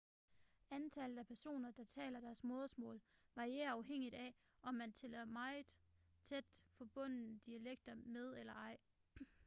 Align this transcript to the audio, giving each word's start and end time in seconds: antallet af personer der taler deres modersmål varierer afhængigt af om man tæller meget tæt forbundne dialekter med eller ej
antallet 0.71 1.17
af 1.17 1.27
personer 1.27 1.71
der 1.71 1.83
taler 1.83 2.19
deres 2.19 2.43
modersmål 2.43 3.01
varierer 3.35 3.71
afhængigt 3.71 4.15
af 4.15 4.33
om 4.61 4.73
man 4.75 4.91
tæller 4.93 5.25
meget 5.25 5.65
tæt 6.25 6.45
forbundne 6.73 7.39
dialekter 7.45 7.95
med 7.95 8.37
eller 8.39 8.53
ej 8.53 8.77